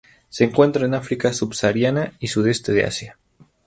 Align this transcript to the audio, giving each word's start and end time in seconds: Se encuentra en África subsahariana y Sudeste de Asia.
Se 0.29 0.45
encuentra 0.45 0.87
en 0.87 0.95
África 0.95 1.31
subsahariana 1.31 2.13
y 2.19 2.25
Sudeste 2.29 2.71
de 2.73 2.85
Asia. 2.85 3.19